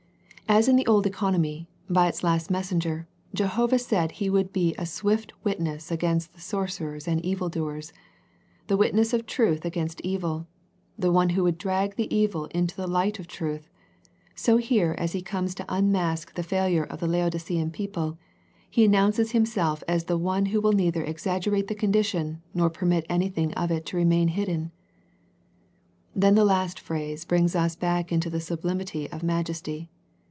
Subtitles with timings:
[0.49, 4.85] As in the old economy, by its last messenger, Jehovah said He would be a
[4.85, 7.93] swift Witness against the sor cerers and evil doers,
[8.67, 10.47] the witness of truth against evil,
[10.99, 13.69] the One Who would drag the evil into the light of truth,
[14.35, 18.17] so here as He comes to unmask the failure of the Laodicean people.
[18.69, 23.53] He announces Himself as the One Who will neither exaggerate the condition, nor permit anything
[23.53, 24.73] of it to remain hidden.
[26.13, 29.87] Then the last phrase brings us back into the sublimity of majesty.